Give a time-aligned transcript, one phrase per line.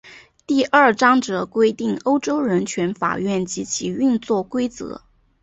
[0.47, 5.03] 第二章则规定欧洲人权法院及其运作规则。